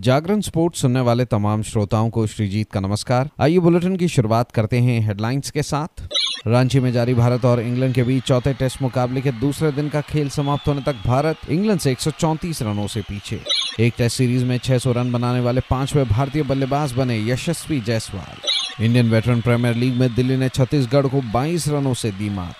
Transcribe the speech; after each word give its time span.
जागरण 0.00 0.40
sports 0.40 0.80
सुनने 0.80 1.00
वाले 1.00 1.24
तमाम 1.24 1.62
श्रोताओं 1.62 2.10
को 2.10 2.26
श्रीजीत 2.26 2.72
का 2.72 2.80
नमस्कार। 2.80 3.30
आइए 3.40 3.58
बुलेटिन 3.58 3.96
की 3.96 4.08
शुरुआत 4.08 4.52
करते 4.52 4.78
हैं 4.78 5.00
हेडलाइंस 5.00 5.50
के 5.50 5.62
साथ। 5.62 6.08
रांची 6.46 6.80
में 6.80 6.92
जारी 6.92 7.14
भारत 7.14 7.44
और 7.44 7.60
इंग्लैंड 7.60 7.94
के 7.94 8.02
बीच 8.02 8.22
चौथे 8.22 8.54
टेस्ट 8.54 8.82
मुकाबले 8.82 9.20
के 9.20 9.32
दूसरे 9.32 9.72
दिन 9.72 9.88
का 9.88 10.00
खेल 10.00 10.28
समाप्त 10.28 10.68
होने 10.68 10.80
तक 10.80 10.94
भारत 11.06 11.36
इंग्लैंड 11.50 11.80
से 11.80 11.92
134 11.92 12.62
रनों 12.62 12.86
से 12.86 13.00
पीछे। 13.00 13.40
एक 13.80 13.94
टेस्ट 13.98 14.16
सीरीज़ 14.16 14.44
में 14.44 14.58
600 14.58 14.92
रन 14.92 15.12
बनाने 15.12 15.40
वाले 15.40 15.60
पांचवे 15.60 16.04
भारतीय 16.04 16.42
बल्लेबाज 16.42 16.92
बने 16.92 17.30
Yashasvi 17.30 17.80
Jaiswal. 17.80 18.36
Indian 18.84 19.10
veteran 19.10 19.40
premier 19.40 19.74
league 19.74 19.94
में 19.94 20.14
दिल्ली 20.14 20.36
ने 20.36 20.48
छत्तीसगढ़ 20.48 21.06
को 21.06 21.20
22 21.20 21.68
रनों 21.68 21.94
से 21.94 22.10
दी 22.10 22.30
मात। 22.30 22.54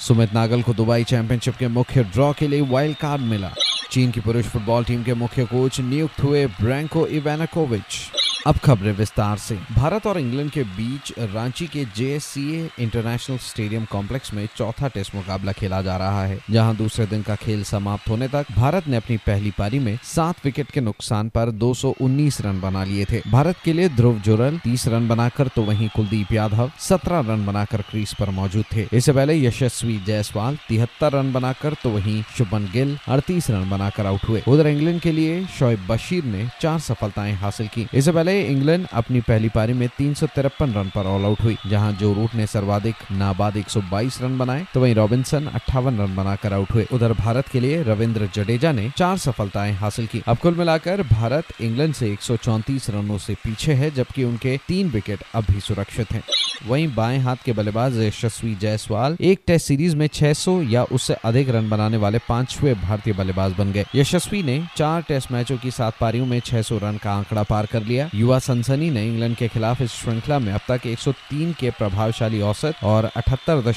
सुमित 0.00 0.34
नागल 0.34 0.62
को 0.62 0.74
दुबई 0.74 1.04
चैंपियनशिप 1.04 1.56
के 1.56 1.68
मुख्य 1.68 2.04
ड्रॉ 2.04 2.32
के 2.32 2.48
लिए 2.48 2.60
वाइल्ड 2.60 2.96
कार्ड 2.96 3.22
मिला। 3.22 3.52
चीन 3.96 4.10
की 4.12 4.20
पुरुष 4.20 4.44
फुटबॉल 4.44 4.84
टीम 4.84 5.02
के 5.04 5.14
मुख्य 5.14 5.44
कोच 5.52 5.80
नियुक्त 5.80 6.20
हुए 6.22 6.46
ब्रैंको 6.60 7.06
इवेनाकोविच 7.18 7.94
अब 8.46 8.56
खबरें 8.56 8.92
विस्तार 8.92 9.38
से। 9.38 9.54
भारत 9.74 10.06
और 10.06 10.18
इंग्लैंड 10.18 10.50
के 10.50 10.62
बीच 10.64 11.12
रांची 11.32 11.66
के 11.66 11.84
जे 11.96 12.18
इंटरनेशनल 12.80 13.38
स्टेडियम 13.38 13.84
कॉम्प्लेक्स 13.84 14.32
में 14.34 14.46
चौथा 14.56 14.88
टेस्ट 14.88 15.14
मुकाबला 15.14 15.52
खेला 15.52 15.80
जा 15.82 15.96
रहा 15.96 16.24
है, 16.24 16.38
जहाँ 16.50 16.74
दूसरे 16.76 17.06
दिन 17.06 17.22
का 17.22 17.34
खेल 17.36 17.64
समाप्त 17.64 18.08
होने 18.08 18.28
तक 18.28 18.52
भारत 18.56 18.86
ने 18.88 18.96
अपनी 18.96 19.16
पहली 19.16 19.50
पारी 19.50 19.78
में 19.78 19.98
सात 20.04 20.44
विकेट 20.44 20.70
के 20.70 20.80
नुकसान 20.80 21.28
पर 21.28 21.50
219 21.52 22.40
रन 22.40 22.60
बना 22.60 22.84
लिए 22.84 23.04
थे। 23.04 23.20
भारत 23.28 23.56
के 23.64 23.72
लिए 23.72 23.88
ध्रुव 23.88 24.18
जुरल 24.20 24.58
30 24.58 24.86
रन 24.88 25.08
बनाकर 25.08 25.48
तो 25.48 25.62
वहीं 25.62 25.88
कुलदीप 25.96 26.32
यादव 26.32 26.70
17 26.80 27.20
रन 27.28 27.44
बनाकर 27.46 27.82
क्रीज 27.90 28.14
पर 28.14 28.30
मौजूद 28.30 28.64
थे। 28.74 28.86
इससे 28.92 29.12
पहले 29.12 29.38
यशस्वी 29.38 29.98
जायसवाल 30.06 30.58
तिहत्तर 30.68 31.12
रन 31.12 31.32
बनाकर 31.32 31.74
तो 31.82 31.90
वहीं 31.90 32.22
शुभन 32.38 32.70
गिल 32.72 32.96
अड़तीस 33.08 33.50
रन 33.50 33.68
बनाकर 33.70 34.06
आउट 34.06 34.28
हुए। 34.28 34.42
उधर 34.48 34.66
इंग्लैंड 34.66 35.00
के 35.00 35.12
लिए 35.12 35.44
शोएब 35.58 35.86
बशीर 35.88 36.24
ने 36.26 36.48
चार 36.60 36.78
सफलताएँ 36.80 37.34
हासिल 37.36 37.68
की। 37.68 37.86
इससे 37.94 38.12
पहले 38.12 38.35
इंग्लैंड 38.42 38.86
अपनी 38.92 39.20
पहली 39.20 39.48
पारी 39.48 39.72
में 39.72 39.88
तीन 39.88 40.14
सौ 40.14 40.26
तिरपन 40.26 40.72
रन 40.72 40.90
पर 40.94 41.06
ऑल 41.06 41.24
आउट 41.24 41.40
हुई, 41.40 41.56
जहाँ 41.66 41.92
जो 41.92 42.12
रूट 42.12 42.34
ने 42.34 42.46
सर्वाधिक, 42.46 42.94
नाबाद 43.12 43.56
122 43.56 44.22
रन 44.22 44.38
बनाए 44.38 44.66
तो 44.74 44.80
वहीं 44.80 44.94
रॉबिन्सन 44.94 45.46
अट्ठावन 45.46 45.98
रन 45.98 46.16
बनाकर 46.16 46.52
आउट 46.52 46.70
हुए। 46.70 46.86
उधर 46.92 47.12
भारत 47.12 47.48
के 47.48 47.60
लिए 47.60 47.82
रविंद्र 47.82 48.28
जडेजा 48.34 48.72
ने 48.72 48.90
चार 48.96 49.18
सफलताएँ 49.18 49.72
हासिल 49.72 50.06
की। 50.06 50.22
अब 50.26 50.36
कुल 50.36 50.54
मिलाकर 50.54 51.02
भारत 51.02 51.44
इंग्लैंड 51.60 51.94
से 51.94 52.12
एक 52.12 52.18
रनों 52.90 53.18
से 53.18 53.34
पीछे 53.34 53.72
है, 53.72 53.90
जबकि 53.90 54.24
उनके 54.24 54.56
तीन 54.68 54.90
विकेट 54.90 55.20
अब 55.34 55.44
भी 55.50 55.60
सुरक्षित 55.60 56.12
हैं। 56.12 56.22
वहीं 56.66 56.94
बाएँ 56.94 57.18
हाथ 57.18 57.36
के 57.44 57.52
बल्लेबाज 57.52 57.98
यशस्वी 57.98 58.54
जायसवाल 58.54 59.16
एक 59.20 59.40
टेस्ट 59.46 59.66
सीरीज़ 59.66 59.96
में 59.96 60.06
600 60.06 60.62
या 60.62 60.84
उससे 60.84 61.14
अधिक 61.14 61.48
रन 61.48 61.68
बनाने 61.70 61.96
वाले 61.96 62.18
पांचवे 62.18 62.74
भारतीय 62.74 63.14
बल्लेबाज 63.14 63.52
बन 63.52 63.72
गए। 63.72 63.84
यशस्वी 63.94 64.42
ने 64.42 64.66
चार 64.76 65.02
टेस्ट 65.02 65.32
मैचों 65.32 65.56
की 65.58 65.70
सात 65.70 65.94
पारियों 66.00 66.26
में 66.26 66.40
600 66.40 66.78
रन 66.78 66.96
का 66.96 67.12
आंकड़ा 67.12 67.42
पार 67.42 67.66
कर 67.66 67.82
लिया। 67.82 68.10
युवा 68.26 68.38
सनसनी 68.38 68.90
ने 68.90 69.06
इंग्लैंड 69.06 69.36
के 69.36 69.48
खिलाफ 69.48 69.80
इस 69.80 69.90
श्रृंखला 69.90 70.38
में 70.38 70.52
अब 70.52 70.60
तक 70.68 70.86
103 70.86 71.52
के 71.52 71.70
प्रभावशाली 71.70 72.40
औसत 72.40 72.74
और 72.84 73.04
अठहत्तर 73.04 73.72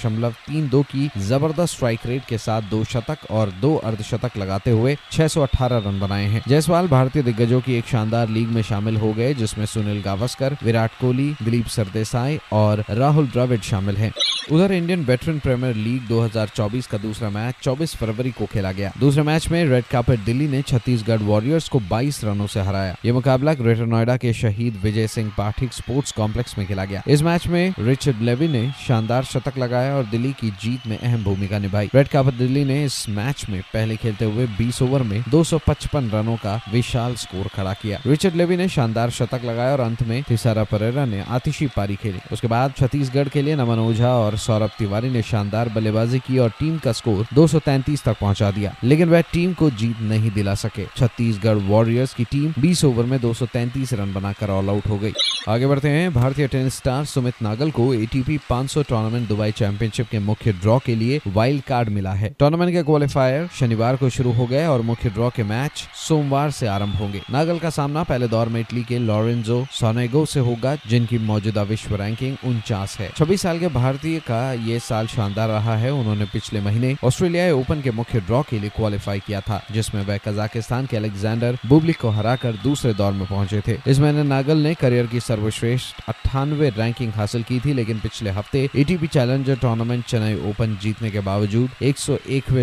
की 0.84 1.10
ज़बरदस्त 1.18 1.74
स्ट्राइक 1.74 2.00
रेट 2.06 2.26
के 2.26 2.38
साथ 2.38 2.62
दो 2.62 2.84
शतक 2.84 3.18
और 3.32 3.50
दो 3.50 3.76
अर्धशतक 3.76 4.38
लगाते 4.38 4.72
हुए 4.72 4.98
618 5.12 5.78
रन 5.78 6.00
बनाए 6.00 6.26
हैं। 6.26 6.44
जयसवाल 6.48 6.88
भारतीय 6.88 7.24
दिग्गजों 7.24 7.62
की 7.62 7.74
एक 7.74 7.86
शानदार 7.86 8.30
लीग 8.30 8.48
में 8.48 8.62
शामिल 8.62 8.98
हो 8.98 9.14
गए, 9.14 9.34
जिसमें 9.34 9.66
सुनील 9.66 10.02
गावस्कर, 10.02 10.58
विराट 10.64 10.92
कोहली, 11.02 11.36
दिलीप 11.44 11.68
सरदेसाई 11.68 12.40
और 12.54 12.84
राहुल 12.90 13.28
द्रविड 13.28 13.62
शामिल 13.62 13.98
हैं। 13.98 14.12
उधर 14.52 14.72
इंडियन 14.72 15.04
वेटरन 15.06 15.40
प्रीमियर 15.40 15.76
लीग 15.76 16.08
2024 16.08 16.88
का 16.88 16.98
दूसरा 16.98 17.30
मैच 17.30 17.56
24 17.64 17.96
फरवरी 17.96 18.32
को 18.32 18.46
खेला 18.46 18.72
गया। 18.72 18.92
दूसरे 19.00 19.24
मैच 19.24 19.48
में 19.50 19.66
रेड 19.66 19.84
कार्पेट 19.84 20.20
दिल्ली 20.20 20.48
ने 20.48 20.62
छत्तीसगढ़ 20.62 21.18
वॉरियर्स 21.18 21.68
को 21.70 21.80
22 21.80 22.24
रनों 22.24 22.48
से 22.48 22.62
हराया। 22.62 22.96
ये 23.06 23.12
मुकाबला 23.12 23.54
ग्रेटर 23.54 23.86
नोएडा 23.86 24.16
के 24.18 24.34
शहीद 24.34 24.80
विजय 24.84 25.08
सिंह 25.08 25.32
पाठिक 25.38 25.74
स्पोर्ट्स 25.74 26.12
कॉम्प्लेक्स 26.12 26.58
में 26.58 26.66
खेला 26.68 26.86
गया। 26.86 27.04
इस 27.08 27.22
मैच 27.22 27.48
में 27.48 27.74
रिचर्ड 27.80 28.22
लेवी 28.22 28.48
ने 28.48 28.72
शानदार 28.88 29.24
शतक 29.24 29.58
लगाया 29.58 29.96
और 29.96 30.06
दिल्ली 30.06 30.34
की 30.34 30.50
जीत 30.52 30.88
में 30.88 30.98
अहम 30.98 31.24
भूमिका 31.24 31.60
निभाई। 31.60 31.90
रेड 31.96 32.08
कार्पेट 32.08 32.34
दिल्ली 32.34 32.66
ने 32.66 32.84
इस 32.86 33.10
मैच 33.10 33.46
में 33.50 33.62
पहले 33.74 33.96
खेलते 33.96 34.26
हुए 34.26 34.48
बीस 34.58 34.82
ओवर 34.82 35.04
में 35.04 35.24
दो 35.30 35.44
सौ 35.44 35.60
पचपन 35.68 36.10
रनों 36.10 36.36
का 36.38 36.60
विशाल 36.72 37.16
स्कोर 37.16 37.48
खड़ा 37.48 37.74
किया। 37.74 38.00
रिचर्ड 38.06 38.36
लेवी 38.36 38.58
ने 38.58 38.68
शानदार 38.70 39.10
शतक 39.10 39.46
लगाया 39.46 39.72
और 39.72 39.80
अंत 39.80 40.04
में 40.04 40.24
थिसारा 40.32 40.64
परेरा 40.64 41.06
ने 41.06 41.24
आतिशी 41.28 41.68
पारी 41.68 41.96
खेली। 41.96 42.20
उसके 42.32 42.48
बाद 42.48 42.74
छत्तीसगढ़ 42.78 43.28
के 43.28 43.42
लिए 43.42 43.56
नमन 43.56 43.80
ओझा 43.80 44.14
और 44.16 44.38
सौरभ 44.40 44.72
तिवारी 44.80 45.10
ने 45.10 45.22
शानदार 45.22 45.70
बल्लेबाजी 45.70 46.20
की 46.20 46.38
और 46.38 46.50
टीम 46.60 46.78
का 46.78 46.92
स्कोर 46.92 47.26
233 47.34 48.04
तक 48.04 48.20
पहुँचा 48.22 48.52
दिया, 48.52 48.74
लेकिन 48.84 49.10
वह 49.10 49.22
टीम 49.34 49.54
को 49.54 49.70
जीत 49.72 50.02
नहीं 50.02 50.32
दिला 50.32 50.56
सके। 50.56 50.86
छत्तीसगढ़ 50.98 51.58
वॉरियर्स 51.70 52.14
की 52.14 52.24
टीम 52.24 52.54
20 52.60 52.84
ओवर 52.86 53.06
में 53.06 53.20
233 53.22 53.94
रन 53.94 54.14
बनाकर 54.14 54.50
ऑल 54.50 54.70
आउट 54.70 54.88
हो 54.88 54.98
गई। 54.98 55.14
आगे 55.50 55.68
बढ़ते 55.68 55.90
हैं, 55.90 56.14
भारतीय 56.14 56.48
टेनिस 56.48 56.76
स्टार 56.76 57.06
सुमित 57.06 57.42
नागल 57.42 57.72
को 57.72 57.94
एटीपी 57.94 58.38
500 58.50 58.84
टूर्नामेंट 58.84 59.28
दुबई 59.28 59.52
चैंपियनशिप 59.52 60.08
के 60.10 60.20
मुख्य 60.20 60.52
ड्रॉ 60.54 60.78
के 60.80 60.96
लिए 60.96 61.20
वाइल्ड 61.28 61.64
कार्ड 61.64 61.90
मिला 61.90 62.14
है। 62.14 62.34
टूर्नामेंट 62.40 62.72
के 62.72 62.84
क्वालिफायर 62.84 63.48
शनिवार 63.60 63.96
को 63.96 64.10
शुरू 64.10 64.32
हो 64.32 64.46
गए 64.48 64.66
और 64.66 64.82
मुख्य 64.82 65.10
ड्रॉ 65.10 65.30
के 65.30 65.44
मैच 65.44 65.88
सोमवार 66.08 66.52
से 66.52 66.68
आरंभ 66.68 66.96
होंगे। 66.96 67.22
नागल 67.32 67.60
का 67.60 67.70
सामना 67.70 68.04
पहले 68.04 68.28
दौर 68.28 68.50
में 68.50 68.60
इटली 68.62 68.84
के 68.84 69.00
लॉरेंजो 69.00 69.66
सोनेगो 69.72 70.26
से 70.26 70.40
होगा, 70.40 70.76
जिनकी 70.88 71.18
मौजूदा 71.20 71.62
विश्व 71.64 71.96
रैंकिंग 71.96 72.38
उनचास 72.46 72.98
है। 73.00 73.10
छब्बीस 73.18 73.42
साल 73.42 73.60
के 73.60 73.68
भारतीय 73.70 74.19
का 74.20 74.42
ये 74.54 74.80
साल 74.80 75.08
शानदार 75.08 75.50
रहा 75.50 75.76
है। 75.78 75.92
उन्होंने 75.94 76.26
पिछले 76.26 76.62
महीने 76.62 76.96
ऑस्ट्रेलियाई 77.04 77.52
ओपन 77.52 77.82
के 77.82 77.92
मुख्य 77.92 78.20
ड्रॉ 78.22 78.42
के 78.42 78.60
लिए 78.60 78.70
क्वालिफाई 78.70 79.20
किया 79.20 79.42
था, 79.42 79.62
जिसमें 79.72 80.02
वह 80.06 80.18
कजाकिस्तान 80.18 80.86
के 80.86 80.98
अलेक्जेंडर 80.98 81.58
बुबलिक 81.66 82.00
को 82.02 82.10
हराकर 82.10 82.58
दूसरे 82.64 82.94
दौर 82.94 83.14
में 83.14 83.26
पहुँचे 83.28 83.62
थे। 83.68 83.78
इस 83.88 84.00
महीने 84.00 84.24
नागल 84.26 84.58
ने 84.58 84.74
करियर 84.74 85.08
की 85.08 85.20
सर्वश्रेष्ठ 85.20 86.10
अट्ठानवे 86.10 86.70
रैंकिंग 86.70 87.14
हासिल 87.14 87.44
की 87.44 87.60
थी, 87.60 87.74
लेकिन 87.74 88.00
पिछले 88.00 88.30
हफ़्ते 88.30 88.70
ATP 88.76 89.08
challenger 89.08 89.58
tournament 89.58 90.06
Chennai 90.06 90.36
open 90.50 90.78
जीतने 90.82 91.12
के 91.12 91.20
बावजूद 91.22 91.70
एक 91.82 91.98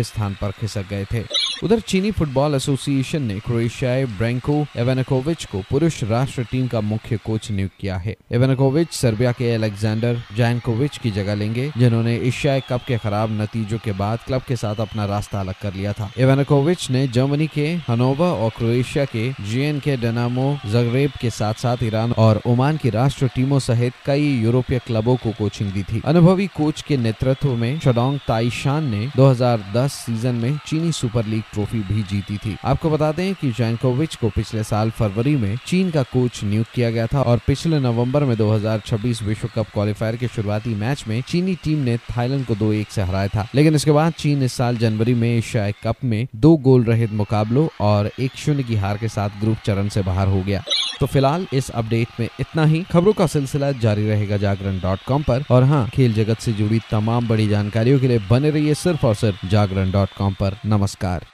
स्थान 0.05 0.37
पर 0.41 0.51
खिसक 0.51 0.89
गए 0.89 1.05
थे। 1.05 1.23
उधर 1.63 1.79
चीनी 1.79 2.11
फुटबॉल 2.11 2.55
एसोसिएशन 2.55 3.21
ने 3.21 3.39
क्रोएशियाई 3.39 4.05
ब्रैंको 4.05 4.65
एवेनाकोविच 4.77 5.45
को 5.45 5.61
पुरुष 5.69 6.03
राष्ट्र 6.03 6.43
टीम 6.43 6.67
का 6.67 6.81
मुख्य 6.81 7.17
कोच 7.17 7.49
नियुक्त 7.51 7.75
किया 7.79 7.97
है। 7.97 8.15
एवेनाकोविच 8.31 8.91
सर्बिया 8.91 9.31
के 9.31 9.51
अलेक्जेंडर 9.55 10.21
जैनकोविच 10.37 10.97
की 10.97 11.11
जगह 11.11 11.35
लेंगे, 11.35 11.71
जिन्होंने 11.77 12.15
एशियाई 12.17 12.61
कप 12.69 12.81
के 12.87 12.97
खराब 12.97 13.31
नतीजों 13.41 13.77
के 13.77 13.91
बाद 13.91 14.19
क्लब 14.25 14.41
के 14.41 14.55
साथ 14.55 14.75
अपना 14.75 15.05
रास्ता 15.05 15.39
अलग 15.39 15.55
कर 15.61 15.73
लिया 15.73 15.93
था। 15.93 16.11
एवेनाकोविच 16.17 16.89
ने 16.91 17.07
जर्मनी 17.07 17.47
के 17.47 17.67
हनोवा 17.87 18.31
और 18.33 18.49
क्रोएशिया 18.49 19.05
के 19.05 19.31
जीएन 19.41 19.79
के 19.79 19.97
डेनामो 19.97 20.47
जगरेब 20.65 21.11
के 21.21 21.29
साथ 21.29 21.53
साथ 21.53 21.83
ईरान 21.83 22.11
और 22.17 22.41
ओमान 22.45 22.77
की 22.77 22.89
राष्ट्र 22.89 23.27
टीमों 23.27 23.59
सहित 23.59 23.93
कई 24.05 24.29
यूरोपीय 24.43 24.79
क्लबों 24.79 25.15
को 25.15 25.31
कोचिंग 25.31 25.71
दी 25.71 25.83
थी। 25.83 26.01
अनुभवी 26.05 26.47
कोच 26.47 26.81
के 26.81 26.97
नेतृत्व 26.97 27.55
में 27.55 27.79
शडोंग 27.79 28.19
ताइशान 28.27 28.83
ने 28.83 29.05
2010 29.17 29.93
सीज़न 30.05 30.35
में 30.35 30.57
चीनी 30.67 30.91
सुपर 30.91 31.25
लीग 31.25 31.43
ट्रॉफी 31.53 31.79
भी 31.79 32.03
जीती 32.03 32.37
थी। 32.37 32.57
आपको 32.65 32.89
बता 32.89 33.11
दें 33.11 33.33
कि 33.33 33.51
जैनकोविच 33.51 34.15
को 34.15 34.29
पिछले 34.29 34.63
साल 34.63 34.89
फरवरी 34.89 35.35
में 35.35 35.57
चीन 35.65 35.91
का 35.91 36.03
कोच 36.03 36.43
नियुक्त 36.43 36.71
किया 36.71 36.91
गया 36.91 37.07
था 37.07 37.21
और 37.21 37.39
पिछले 37.47 37.79
नवंबर 37.79 38.23
में 38.23 38.37
2026 38.37 39.23
विश्व 39.23 39.49
कप 39.55 39.65
क्वालिफायर 39.73 40.15
के 40.15 40.27
शुरुआती 40.27 40.75
मैच 40.75 41.03
में 41.07 41.21
चीनी 41.21 41.55
टीम 41.55 41.79
ने 41.79 41.97
थाईलैंड 41.97 42.45
को 42.45 42.55
दो 42.55 42.73
एक 42.73 42.91
से 42.91 43.01
हराया 43.01 43.27
था। 43.27 43.47
लेकिन 43.55 43.75
इसके 43.75 43.91
बाद 43.91 44.13
चीन 44.13 44.43
इस 44.43 44.53
साल 44.53 44.77
जनवरी 44.77 45.13
में 45.13 45.37
एशियाई 45.37 45.71
कप 45.71 45.95
में 46.03 46.27
दो 46.35 46.57
गोल 46.57 46.83
रहित 46.83 47.11
मुकाबलों 47.11 47.67
और 47.81 48.11
एक 48.19 48.31
शून्य 48.35 48.63
की 48.63 48.75
हार 48.75 48.97
के 48.97 49.07
साथ 49.07 49.29
ग्रुप 49.29 49.57
चरण 49.65 49.87
से 49.87 50.01
बाहर 50.01 50.27
हो 50.27 50.41
गया। 50.41 50.63
तो 50.99 51.05
फ़िलहाल 51.05 51.47
इस 51.53 51.69
अपडेट 51.69 52.07
में 52.19 52.27
इतना 52.39 52.65
ही। 52.65 52.83
खबरों 52.91 53.13
का 53.13 53.27
सिलसिला 53.27 53.71
जारी 53.71 54.07
रहेगा 54.07 54.37
जागरण 54.37 54.79
डॉट 54.79 54.99
कॉम 55.07 55.23
पर। 55.23 55.43
और 55.51 55.63
हाँ 55.63 55.89
खेल 55.89 56.13
जगत 56.13 56.39
से 56.39 56.53
जुड़ी 56.53 56.79
तमाम 56.91 57.27
बड़ी 57.27 57.47
जानकारियों 57.47 57.99
के 57.99 58.07
लिए 58.07 58.19
बने 58.19 58.49
रहिए 58.49 58.73
सिर्फ़ 58.73 59.05
और 59.05 59.15
सिर्फ़ 59.15 59.47
जागरण 59.47 59.91
डॉट 59.91 60.09
कॉम 60.17 60.33
पर। 60.33 60.57
नमस्कार। 60.65 61.25